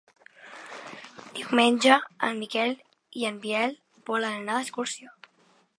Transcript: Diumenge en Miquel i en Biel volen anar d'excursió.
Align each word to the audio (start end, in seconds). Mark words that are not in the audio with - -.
Diumenge 1.39 1.97
en 2.29 2.41
Miquel 2.45 2.75
i 3.21 3.29
en 3.33 3.39
Biel 3.45 3.75
volen 4.13 4.39
anar 4.43 4.57
d'excursió. 4.61 5.17